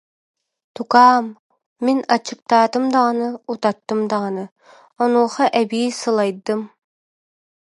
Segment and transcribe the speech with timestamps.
[0.75, 1.25] Тукаам,
[1.85, 4.45] мин аччыктаатым даҕаны, утаттым даҕаны,
[5.03, 6.61] онуоха эбии сылайдым